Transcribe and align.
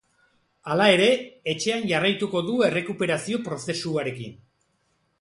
Hala 0.75 0.87
ere, 0.93 1.09
etxean 1.53 1.85
jarraituko 1.93 2.43
du 2.49 2.57
errekuperazio 2.71 3.45
prozesuarekin. 3.49 4.39